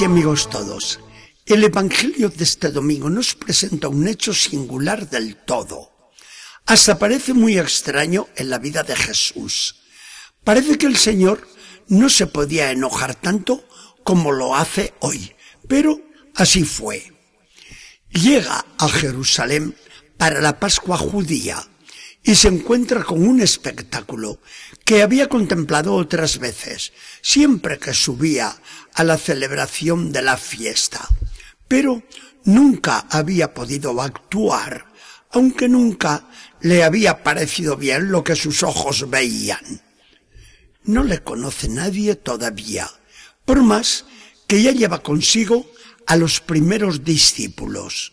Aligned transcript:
Y 0.00 0.02
amigos 0.02 0.50
todos, 0.50 0.98
el 1.46 1.62
Evangelio 1.62 2.28
de 2.28 2.42
este 2.42 2.70
domingo 2.70 3.08
nos 3.08 3.36
presenta 3.36 3.86
un 3.86 4.08
hecho 4.08 4.34
singular 4.34 5.08
del 5.08 5.36
todo. 5.36 5.92
Hasta 6.66 6.98
parece 6.98 7.32
muy 7.32 7.58
extraño 7.58 8.26
en 8.34 8.50
la 8.50 8.58
vida 8.58 8.82
de 8.82 8.96
Jesús. 8.96 9.76
Parece 10.42 10.78
que 10.78 10.86
el 10.86 10.96
Señor 10.96 11.46
no 11.86 12.08
se 12.08 12.26
podía 12.26 12.72
enojar 12.72 13.14
tanto 13.14 13.68
como 14.02 14.32
lo 14.32 14.56
hace 14.56 14.94
hoy, 14.98 15.32
pero 15.68 16.00
así 16.34 16.64
fue. 16.64 17.12
Llega 18.10 18.66
a 18.78 18.88
Jerusalén 18.88 19.76
para 20.18 20.40
la 20.40 20.58
Pascua 20.58 20.98
judía 20.98 21.68
y 22.24 22.34
se 22.34 22.48
encuentra 22.48 23.04
con 23.04 23.28
un 23.28 23.40
espectáculo 23.40 24.40
que 24.84 25.02
había 25.02 25.28
contemplado 25.28 25.94
otras 25.94 26.38
veces, 26.38 26.94
siempre 27.20 27.78
que 27.78 27.92
subía 27.92 28.56
a 28.94 29.04
la 29.04 29.18
celebración 29.18 30.10
de 30.10 30.22
la 30.22 30.38
fiesta. 30.38 31.06
Pero 31.68 32.02
nunca 32.44 33.06
había 33.10 33.52
podido 33.52 34.00
actuar, 34.00 34.86
aunque 35.32 35.68
nunca 35.68 36.26
le 36.60 36.82
había 36.82 37.22
parecido 37.22 37.76
bien 37.76 38.10
lo 38.10 38.24
que 38.24 38.36
sus 38.36 38.62
ojos 38.62 39.10
veían. 39.10 39.82
No 40.84 41.04
le 41.04 41.22
conoce 41.22 41.68
nadie 41.68 42.14
todavía, 42.14 42.90
por 43.44 43.62
más 43.62 44.06
que 44.46 44.62
ya 44.62 44.72
lleva 44.72 45.02
consigo 45.02 45.70
a 46.06 46.16
los 46.16 46.40
primeros 46.40 47.04
discípulos. 47.04 48.12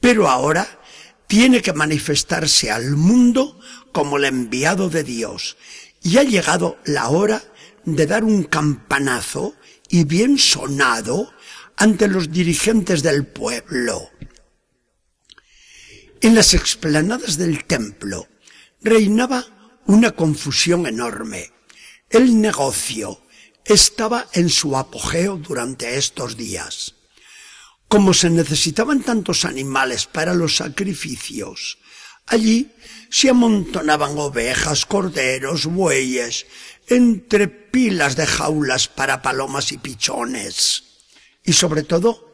Pero 0.00 0.28
ahora 0.28 0.78
tiene 1.26 1.62
que 1.62 1.72
manifestarse 1.72 2.70
al 2.70 2.96
mundo 2.96 3.58
como 3.92 4.16
el 4.16 4.24
enviado 4.24 4.88
de 4.88 5.04
Dios. 5.04 5.56
Y 6.02 6.18
ha 6.18 6.22
llegado 6.22 6.78
la 6.84 7.08
hora 7.08 7.42
de 7.84 8.06
dar 8.06 8.24
un 8.24 8.44
campanazo 8.44 9.54
y 9.88 10.04
bien 10.04 10.38
sonado 10.38 11.32
ante 11.76 12.08
los 12.08 12.30
dirigentes 12.30 13.02
del 13.02 13.26
pueblo. 13.26 14.10
En 16.20 16.34
las 16.34 16.54
explanadas 16.54 17.36
del 17.36 17.64
templo 17.64 18.28
reinaba 18.82 19.44
una 19.86 20.12
confusión 20.12 20.86
enorme. 20.86 21.52
El 22.10 22.40
negocio 22.40 23.20
estaba 23.64 24.26
en 24.32 24.48
su 24.48 24.76
apogeo 24.76 25.36
durante 25.36 25.96
estos 25.96 26.36
días. 26.36 26.95
Como 27.88 28.14
se 28.14 28.30
necesitaban 28.30 29.02
tantos 29.02 29.44
animales 29.44 30.06
para 30.06 30.34
los 30.34 30.56
sacrificios, 30.56 31.78
allí 32.26 32.72
se 33.10 33.30
amontonaban 33.30 34.18
ovejas, 34.18 34.86
corderos, 34.86 35.66
bueyes, 35.66 36.46
entre 36.88 37.46
pilas 37.46 38.16
de 38.16 38.26
jaulas 38.26 38.88
para 38.88 39.22
palomas 39.22 39.70
y 39.70 39.78
pichones. 39.78 40.82
Y 41.44 41.52
sobre 41.52 41.84
todo, 41.84 42.32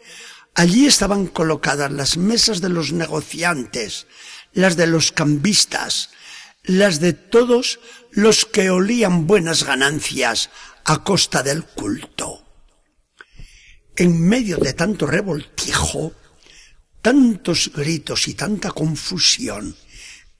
allí 0.54 0.86
estaban 0.86 1.26
colocadas 1.26 1.92
las 1.92 2.16
mesas 2.16 2.62
de 2.62 2.70
los 2.70 2.92
negociantes, 2.92 4.06
las 4.54 4.76
de 4.76 4.86
los 4.86 5.12
cambistas, 5.12 6.10
las 6.64 6.98
de 6.98 7.12
todos 7.12 7.78
los 8.10 8.46
que 8.46 8.70
olían 8.70 9.26
buenas 9.26 9.64
ganancias 9.64 10.48
a 10.84 11.04
costa 11.04 11.42
del 11.42 11.64
culto 11.64 12.41
en 13.96 14.20
medio 14.20 14.56
de 14.58 14.72
tanto 14.72 15.06
revoltijo, 15.06 16.12
tantos 17.00 17.70
gritos 17.74 18.28
y 18.28 18.34
tanta 18.34 18.70
confusión, 18.70 19.76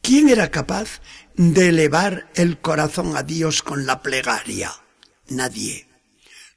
¿quién 0.01 0.29
era 0.29 0.51
capaz 0.51 1.01
de 1.35 1.69
elevar 1.69 2.31
el 2.35 2.61
corazón 2.61 3.17
a 3.17 3.23
Dios 3.23 3.63
con 3.63 3.87
la 3.87 4.03
plegaria? 4.03 4.73
Nadie. 5.29 5.89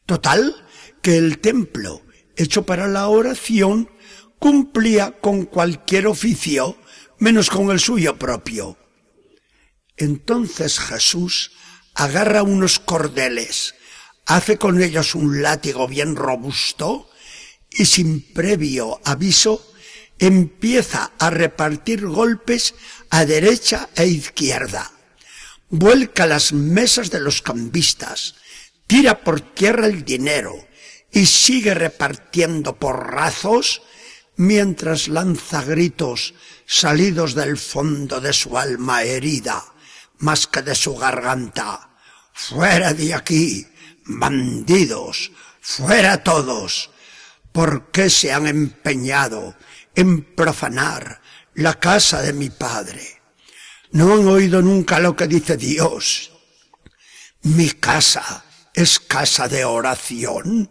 Total, 0.05 0.55
que 1.01 1.17
el 1.17 1.39
templo, 1.39 2.01
hecho 2.35 2.66
para 2.66 2.88
la 2.88 3.07
oración, 3.07 3.89
cumplía 4.39 5.19
con 5.19 5.45
cualquier 5.45 6.07
oficio, 6.07 6.78
menos 7.19 7.50
con 7.50 7.72
el 7.72 7.79
suyo 7.79 8.17
propio. 8.17 8.78
Entonces 9.97 10.79
Jesús 10.79 11.51
agarra 11.94 12.44
unos 12.44 12.79
cordeles, 12.79 13.75
hace 14.25 14.58
con 14.58 14.81
ellos 14.81 15.16
un 15.16 15.41
látigo 15.41 15.88
bien 15.88 16.16
robusto 16.16 17.09
y 17.69 17.86
sin 17.86 18.22
previo 18.34 19.00
aviso 19.03 19.74
empieza 20.18 21.12
a 21.19 21.30
repartir 21.30 22.06
golpes 22.06 22.74
a 23.09 23.25
derecha 23.25 23.90
e 23.96 24.08
izquierda. 24.08 24.91
Vuelca 25.69 26.25
las 26.25 26.53
mesas 26.53 27.09
de 27.12 27.19
los 27.19 27.41
cambistas, 27.41 28.35
tira 28.88 29.24
por 29.24 29.41
tierra 29.41 29.88
el 29.88 30.06
dinero 30.06 30.56
y 31.12 31.25
sigue 31.25 31.74
repartiendo 31.74 32.78
porrazos 32.78 33.81
mientras 34.38 35.08
lanza 35.08 35.64
gritos 35.64 36.34
salidos 36.66 37.35
del 37.35 37.58
fondo 37.58 38.22
de 38.22 38.34
su 38.34 38.58
alma 38.58 39.03
herida, 39.03 39.64
más 40.19 40.47
que 40.47 40.62
de 40.62 40.75
su 40.75 40.96
garganta. 40.96 41.90
Fuera 42.34 42.94
de 42.94 43.14
aquí, 43.14 43.66
bandidos, 44.05 45.31
fuera 45.61 46.23
todos. 46.23 46.91
¿Por 47.51 47.91
qué 47.91 48.09
se 48.09 48.31
han 48.31 48.47
empeñado 48.47 49.55
en 49.95 50.23
profanar 50.35 51.21
la 51.53 51.79
casa 51.79 52.21
de 52.21 52.33
mi 52.33 52.49
padre? 52.49 53.21
¿No 53.91 54.13
han 54.13 54.27
oído 54.27 54.61
nunca 54.61 54.99
lo 54.99 55.16
que 55.16 55.27
dice 55.27 55.57
Dios? 55.57 56.31
Mi 57.43 57.69
casa 57.71 58.43
es 58.73 58.99
casa 58.99 59.47
de 59.47 59.63
oración. 59.63 60.69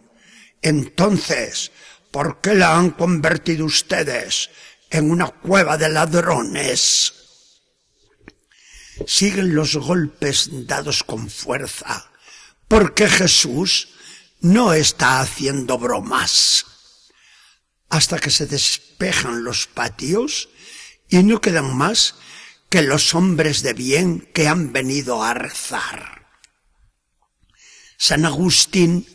Entonces, 0.61 1.71
¿por 2.11 2.39
qué 2.41 2.53
la 2.53 2.77
han 2.77 2.91
convertido 2.91 3.65
ustedes 3.65 4.49
en 4.89 5.09
una 5.09 5.27
cueva 5.27 5.77
de 5.77 5.89
ladrones? 5.89 7.13
Siguen 9.07 9.55
los 9.55 9.75
golpes 9.75 10.49
dados 10.67 11.03
con 11.03 11.29
fuerza 11.29 12.11
porque 12.67 13.07
Jesús 13.07 13.89
no 14.41 14.73
está 14.73 15.21
haciendo 15.21 15.77
bromas. 15.77 16.65
Hasta 17.89 18.19
que 18.19 18.31
se 18.31 18.47
despejan 18.47 19.43
los 19.43 19.67
patios 19.67 20.49
y 21.09 21.23
no 21.23 21.39
quedan 21.39 21.75
más 21.75 22.15
que 22.69 22.81
los 22.81 23.13
hombres 23.13 23.61
de 23.61 23.73
bien 23.73 24.27
que 24.33 24.47
han 24.47 24.73
venido 24.73 25.23
a 25.23 25.33
rezar. 25.33 26.27
San 27.97 28.25
Agustín 28.25 29.07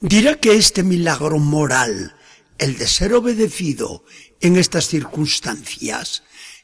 dirá 0.00 0.36
que 0.36 0.56
este 0.56 0.82
milagro 0.82 1.38
moral, 1.38 2.16
el 2.58 2.78
de 2.78 2.86
ser 2.86 3.14
obedecido 3.14 4.04
en 4.40 4.56
estas 4.56 4.86
circunstancias, 4.86 6.22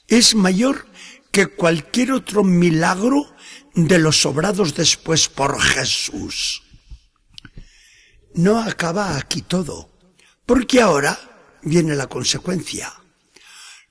es 0.09 0.35
mayor 0.35 0.87
que 1.33 1.49
cualquier 1.49 2.13
otro 2.13 2.45
milagro 2.45 3.35
de 3.77 3.99
los 3.99 4.23
sobrados 4.23 4.75
después 4.75 5.29
por 5.29 5.61
Jesús. 5.61 6.63
No 8.35 8.59
acaba 8.59 9.19
aquí 9.19 9.43
todo, 9.43 9.91
porque 10.47 10.81
ahora 10.81 11.19
viene 11.63 11.95
la 11.95 12.07
consecuencia. 12.07 12.93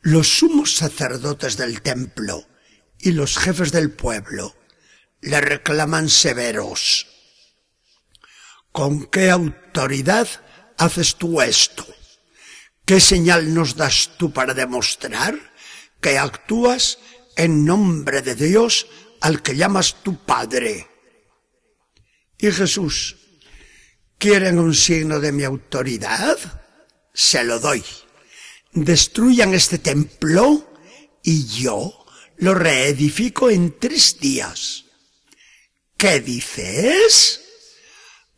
Los 0.01 0.39
sumos 0.39 0.75
sacerdotes 0.75 1.55
del 1.57 1.81
templo 1.83 2.47
y 2.99 3.11
los 3.11 3.37
jefes 3.37 3.71
del 3.71 3.91
pueblo 3.91 4.55
le 5.21 5.39
reclaman 5.39 6.09
severos. 6.09 7.07
¿Con 8.71 9.05
qué 9.05 9.29
autoridad 9.29 10.27
haces 10.77 11.15
tú 11.15 11.41
esto? 11.41 11.85
¿Qué 12.85 12.99
señal 12.99 13.53
nos 13.53 13.75
das 13.75 14.11
tú 14.17 14.33
para 14.33 14.55
demostrar 14.55 15.53
que 16.01 16.17
actúas 16.17 16.97
en 17.35 17.65
nombre 17.65 18.21
de 18.21 18.35
Dios 18.35 18.87
al 19.21 19.41
que 19.41 19.55
llamas 19.55 20.03
tu 20.03 20.17
Padre. 20.17 20.87
Y 22.37 22.51
Jesús, 22.51 23.15
¿quieren 24.17 24.59
un 24.59 24.73
signo 24.73 25.19
de 25.19 25.31
mi 25.31 25.43
autoridad? 25.43 26.37
Se 27.13 27.43
lo 27.43 27.59
doy. 27.59 27.83
Destruyan 28.73 29.53
este 29.53 29.79
templo 29.79 30.73
y 31.23 31.45
yo 31.45 32.05
lo 32.37 32.53
reedifico 32.53 33.49
en 33.49 33.79
tres 33.79 34.19
días. 34.19 34.85
¿Qué 35.97 36.19
dices? 36.19 37.41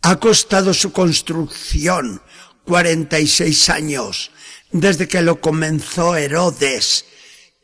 Ha 0.01 0.19
costado 0.19 0.73
su 0.73 0.91
construcción 0.91 2.21
cuarenta 2.63 3.19
y 3.19 3.27
seis 3.27 3.69
años 3.69 4.31
desde 4.71 5.07
que 5.07 5.21
lo 5.21 5.41
comenzó 5.41 6.15
Herodes 6.15 7.05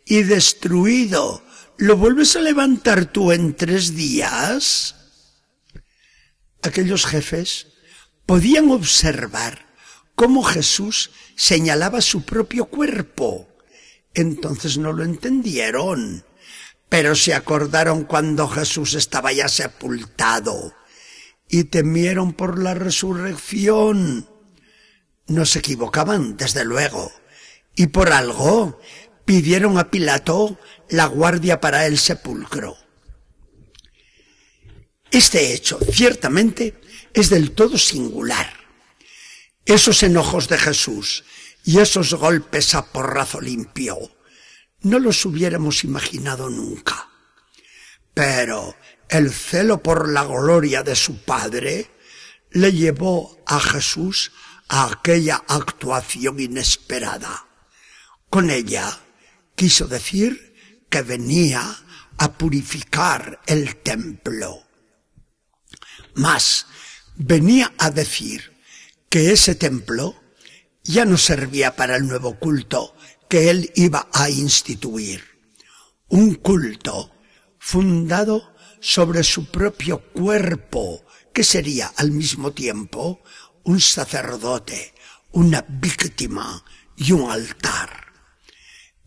y 0.05 0.23
destruido 0.23 1.43
¿Lo 1.77 1.97
vuelves 1.97 2.35
a 2.35 2.39
levantar 2.39 3.05
tú 3.05 3.31
en 3.31 3.55
tres 3.55 3.95
días? 3.95 4.95
Aquellos 6.61 7.05
jefes 7.05 7.67
podían 8.25 8.69
observar 8.69 9.73
cómo 10.15 10.43
Jesús 10.43 11.11
señalaba 11.35 12.01
su 12.01 12.25
propio 12.25 12.65
cuerpo. 12.65 13.47
Entonces 14.13 14.77
no 14.77 14.93
lo 14.93 15.03
entendieron, 15.03 16.23
pero 16.89 17.15
se 17.15 17.33
acordaron 17.33 18.03
cuando 18.03 18.47
Jesús 18.47 18.93
estaba 18.93 19.33
ya 19.33 19.47
sepultado 19.47 20.75
y 21.49 21.63
temieron 21.65 22.33
por 22.33 22.61
la 22.61 22.75
resurrección. 22.75 24.29
No 25.25 25.45
se 25.45 25.59
equivocaban, 25.59 26.37
desde 26.37 26.65
luego, 26.65 27.11
y 27.75 27.87
por 27.87 28.11
algo 28.11 28.79
pidieron 29.25 29.77
a 29.77 29.89
Pilato 29.89 30.59
la 30.89 31.05
guardia 31.05 31.59
para 31.59 31.85
el 31.85 31.97
sepulcro. 31.97 32.77
Este 35.11 35.53
hecho, 35.53 35.79
ciertamente, 35.91 36.81
es 37.13 37.29
del 37.29 37.51
todo 37.51 37.77
singular. 37.77 38.51
Esos 39.65 40.03
enojos 40.03 40.49
de 40.49 40.57
Jesús 40.57 41.23
y 41.63 41.79
esos 41.79 42.13
golpes 42.13 42.75
a 42.75 42.91
porrazo 42.91 43.39
limpio, 43.39 43.97
no 44.81 44.99
los 44.99 45.23
hubiéramos 45.25 45.83
imaginado 45.83 46.49
nunca. 46.49 47.09
Pero 48.13 48.75
el 49.09 49.31
celo 49.31 49.81
por 49.81 50.09
la 50.09 50.23
gloria 50.23 50.83
de 50.83 50.95
su 50.95 51.23
Padre 51.23 51.89
le 52.51 52.71
llevó 52.71 53.39
a 53.45 53.59
Jesús 53.59 54.31
a 54.67 54.91
aquella 54.91 55.43
actuación 55.47 56.39
inesperada. 56.39 57.47
Con 58.29 58.49
ella 58.49 58.99
quiso 59.55 59.87
decir 59.87 60.52
que 60.93 61.01
venía 61.01 61.75
a 62.19 62.33
purificar 62.33 63.41
el 63.47 63.77
templo. 63.77 64.61
Más, 66.13 66.67
venía 67.15 67.73
a 67.79 67.89
decir 67.89 68.61
que 69.09 69.31
ese 69.31 69.55
templo 69.55 70.13
ya 70.83 71.05
no 71.05 71.17
servía 71.17 71.75
para 71.75 71.95
el 71.95 72.05
nuevo 72.05 72.37
culto 72.37 72.95
que 73.27 73.49
él 73.49 73.71
iba 73.73 74.07
a 74.13 74.29
instituir. 74.29 75.23
Un 76.09 76.35
culto 76.35 77.09
fundado 77.57 78.53
sobre 78.79 79.23
su 79.23 79.49
propio 79.49 80.11
cuerpo, 80.11 81.03
que 81.33 81.43
sería 81.43 81.91
al 81.95 82.11
mismo 82.11 82.51
tiempo 82.51 83.23
un 83.63 83.81
sacerdote, 83.81 84.93
una 85.31 85.65
víctima 85.67 86.63
y 86.95 87.13
un 87.13 87.31
altar. 87.31 88.13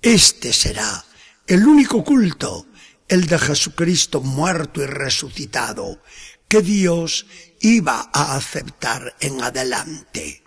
Este 0.03 0.53
será 0.53 1.05
el 1.47 1.67
único 1.67 2.03
culto, 2.03 2.67
el 3.09 3.27
de 3.27 3.39
Jesucristo 3.39 4.21
muerto 4.21 4.83
y 4.83 4.87
resucitado, 4.87 6.03
que 6.49 6.61
Dios 6.63 7.27
iba 7.61 8.11
a 8.13 8.37
aceptar 8.37 9.17
en 9.21 9.43
adelante. 9.43 10.43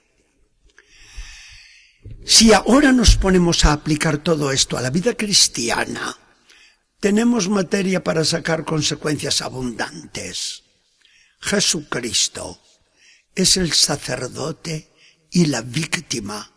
Si 2.26 2.54
ahora 2.54 2.92
nos 2.92 3.16
ponemos 3.16 3.66
a 3.66 3.74
aplicar 3.74 4.18
todo 4.20 4.52
esto 4.52 4.78
a 4.78 4.82
la 4.82 4.90
vida 4.90 5.16
cristiana, 5.16 6.18
tenemos 7.00 7.48
materia 7.48 8.04
para 8.04 8.26
sacar 8.26 8.66
consecuencias 8.66 9.42
abundantes. 9.42 10.64
Jesucristo 11.40 12.62
es 13.36 13.56
el 13.56 13.72
sacerdote 13.72 14.92
y 15.32 15.46
la 15.46 15.62
víctima, 15.62 16.52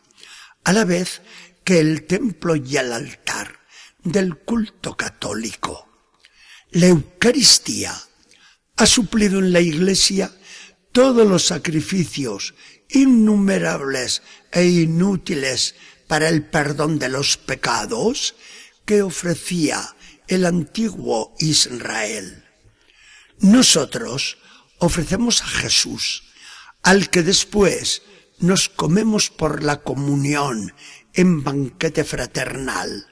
a 0.65 0.73
la 0.73 0.85
vez 0.85 1.23
que 1.63 1.79
el 1.79 2.07
templo 2.07 2.57
y 2.57 2.77
el 2.77 2.93
altar 2.93 3.62
del 4.05 4.39
culto 4.39 4.97
católico. 4.97 5.89
La 6.71 6.87
Eucaristía 6.87 7.95
ha 8.77 8.87
suplido 8.87 9.39
en 9.39 9.53
la 9.53 9.61
Iglesia 9.61 10.33
todos 10.93 11.27
los 11.27 11.47
sacrificios 11.47 12.55
innumerables 12.89 14.23
e 14.51 14.65
inútiles 14.67 15.75
para 16.07 16.29
el 16.29 16.45
perdón 16.45 16.99
de 16.99 17.09
los 17.09 17.37
pecados 17.37 18.35
que 18.85 19.03
ofrecía 19.03 19.97
el 20.29 20.45
antiguo 20.45 21.35
Israel. 21.39 22.45
Nosotros 23.39 24.39
ofrecemos 24.79 25.43
a 25.43 25.47
Jesús, 25.47 26.25
al 26.83 27.11
que 27.11 27.23
después 27.23 28.03
nos 28.39 28.69
comemos 28.69 29.31
por 29.31 29.63
la 29.63 29.83
comunión 29.83 30.75
en 31.15 31.45
banquete 31.45 32.05
fraternal, 32.05 33.12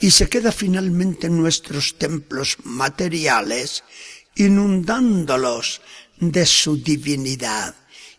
y 0.00 0.10
se 0.10 0.28
queda 0.28 0.52
finalmente 0.52 1.26
en 1.26 1.38
nuestros 1.38 1.98
templos 1.98 2.58
materiales, 2.64 3.82
inundándolos 4.36 5.80
de 6.18 6.46
su 6.46 6.76
divinidad 6.76 7.74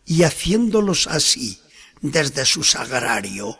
y 0.05 0.23
haciéndolos 0.23 1.07
así, 1.07 1.59
desde 2.01 2.45
su 2.45 2.63
sagrario, 2.63 3.59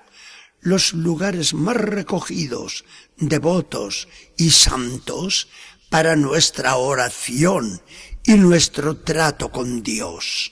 los 0.62 0.94
lugares 0.94 1.54
más 1.54 1.76
recogidos, 1.76 2.84
devotos 3.18 4.08
y 4.38 4.52
santos 4.52 5.48
para 5.90 6.16
nuestra 6.16 6.76
oración 6.76 7.82
y 8.24 8.34
nuestro 8.34 8.98
trato 8.98 9.52
con 9.52 9.82
Dios. 9.82 10.52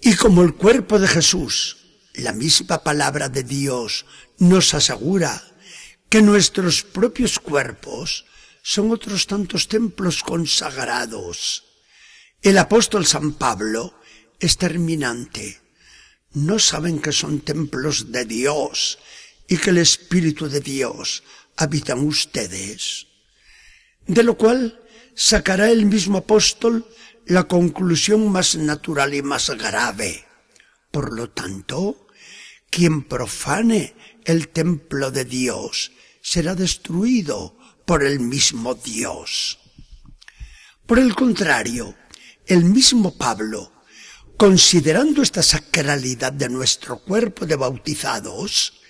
Y 0.00 0.16
como 0.16 0.42
el 0.42 0.54
cuerpo 0.54 0.98
de 0.98 1.06
Jesús, 1.06 1.76
la 2.14 2.32
misma 2.32 2.82
palabra 2.82 3.28
de 3.28 3.44
Dios 3.44 4.04
nos 4.38 4.74
asegura 4.74 5.51
que 6.12 6.20
nuestros 6.20 6.82
propios 6.82 7.38
cuerpos 7.38 8.26
son 8.62 8.90
otros 8.90 9.26
tantos 9.26 9.66
templos 9.66 10.22
consagrados. 10.22 11.64
El 12.42 12.58
apóstol 12.58 13.06
San 13.06 13.32
Pablo 13.32 13.94
es 14.38 14.58
terminante. 14.58 15.62
No 16.34 16.58
saben 16.58 17.00
que 17.00 17.12
son 17.12 17.40
templos 17.40 18.12
de 18.12 18.26
Dios 18.26 18.98
y 19.48 19.56
que 19.56 19.70
el 19.70 19.78
Espíritu 19.78 20.50
de 20.50 20.60
Dios 20.60 21.22
habita 21.56 21.94
en 21.94 22.06
ustedes. 22.06 23.06
De 24.06 24.22
lo 24.22 24.36
cual 24.36 24.84
sacará 25.14 25.70
el 25.70 25.86
mismo 25.86 26.18
apóstol 26.18 26.86
la 27.24 27.44
conclusión 27.44 28.30
más 28.30 28.54
natural 28.54 29.14
y 29.14 29.22
más 29.22 29.48
grave. 29.48 30.26
Por 30.90 31.14
lo 31.14 31.30
tanto, 31.30 32.06
quien 32.68 33.02
profane 33.02 33.94
el 34.26 34.48
templo 34.48 35.10
de 35.10 35.24
Dios 35.24 35.90
será 36.22 36.54
destruido 36.54 37.58
por 37.84 38.04
el 38.04 38.20
mismo 38.20 38.74
Dios. 38.74 39.58
Por 40.86 40.98
el 40.98 41.14
contrario, 41.14 41.96
el 42.46 42.64
mismo 42.64 43.16
Pablo, 43.16 43.72
considerando 44.36 45.22
esta 45.22 45.42
sacralidad 45.42 46.32
de 46.32 46.48
nuestro 46.48 47.00
cuerpo 47.00 47.44
de 47.44 47.56
bautizados, 47.56 48.80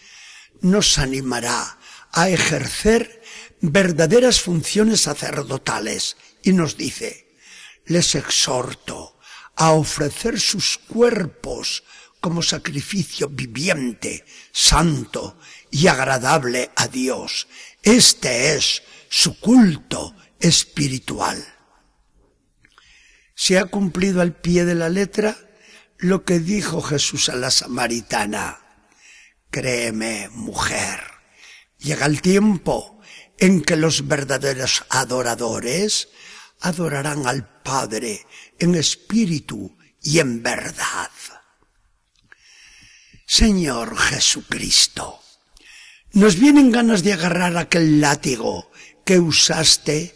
nos 0.60 0.98
animará 0.98 1.78
a 2.12 2.28
ejercer 2.28 3.22
verdaderas 3.60 4.40
funciones 4.40 5.02
sacerdotales 5.02 6.16
y 6.42 6.52
nos 6.52 6.76
dice, 6.76 7.36
les 7.86 8.14
exhorto 8.14 9.18
a 9.56 9.72
ofrecer 9.72 10.38
sus 10.38 10.78
cuerpos 10.78 11.84
como 12.22 12.40
sacrificio 12.40 13.28
viviente, 13.28 14.24
santo 14.52 15.36
y 15.72 15.88
agradable 15.88 16.70
a 16.76 16.86
Dios. 16.86 17.48
Este 17.82 18.54
es 18.54 18.84
su 19.08 19.40
culto 19.40 20.14
espiritual. 20.38 21.44
Se 23.34 23.58
ha 23.58 23.64
cumplido 23.64 24.20
al 24.20 24.36
pie 24.36 24.64
de 24.64 24.76
la 24.76 24.88
letra 24.88 25.36
lo 25.98 26.24
que 26.24 26.38
dijo 26.38 26.80
Jesús 26.80 27.28
a 27.28 27.34
la 27.34 27.50
samaritana. 27.50 28.60
Créeme, 29.50 30.28
mujer, 30.30 31.00
llega 31.78 32.06
el 32.06 32.22
tiempo 32.22 33.00
en 33.36 33.62
que 33.62 33.74
los 33.74 34.06
verdaderos 34.06 34.84
adoradores 34.90 36.08
adorarán 36.60 37.26
al 37.26 37.62
Padre 37.62 38.24
en 38.60 38.76
espíritu 38.76 39.76
y 40.00 40.20
en 40.20 40.40
verdad. 40.40 41.10
Señor 43.34 43.96
Jesucristo, 43.96 45.18
nos 46.12 46.38
vienen 46.38 46.70
ganas 46.70 47.02
de 47.02 47.14
agarrar 47.14 47.56
aquel 47.56 47.98
látigo 47.98 48.70
que 49.06 49.18
usaste 49.20 50.14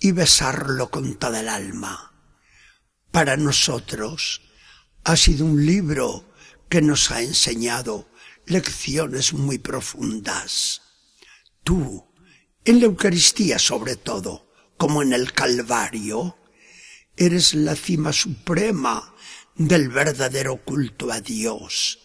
y 0.00 0.12
besarlo 0.12 0.90
con 0.90 1.16
toda 1.18 1.40
el 1.40 1.50
alma. 1.50 2.14
Para 3.10 3.36
nosotros 3.36 4.40
ha 5.04 5.14
sido 5.14 5.44
un 5.44 5.66
libro 5.66 6.32
que 6.70 6.80
nos 6.80 7.10
ha 7.10 7.20
enseñado 7.20 8.08
lecciones 8.46 9.34
muy 9.34 9.58
profundas. 9.58 10.80
Tú, 11.64 12.06
en 12.64 12.80
la 12.80 12.86
Eucaristía 12.86 13.58
sobre 13.58 13.96
todo, 13.96 14.50
como 14.78 15.02
en 15.02 15.12
el 15.12 15.34
Calvario, 15.34 16.38
eres 17.14 17.52
la 17.52 17.76
cima 17.76 18.14
suprema 18.14 19.14
del 19.54 19.90
verdadero 19.90 20.64
culto 20.64 21.12
a 21.12 21.20
Dios. 21.20 21.98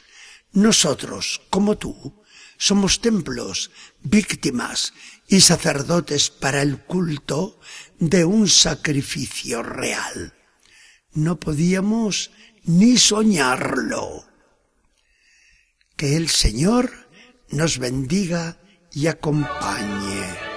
Nosotros, 0.53 1.41
como 1.49 1.77
tú, 1.77 2.23
somos 2.57 2.99
templos, 2.99 3.71
víctimas 4.01 4.93
y 5.27 5.41
sacerdotes 5.41 6.29
para 6.29 6.61
el 6.61 6.83
culto 6.83 7.59
de 7.99 8.25
un 8.25 8.49
sacrificio 8.49 9.63
real. 9.63 10.33
No 11.13 11.39
podíamos 11.39 12.31
ni 12.63 12.97
soñarlo. 12.97 14.25
Que 15.95 16.15
el 16.15 16.29
Señor 16.29 16.91
nos 17.49 17.77
bendiga 17.77 18.57
y 18.91 19.07
acompañe. 19.07 20.48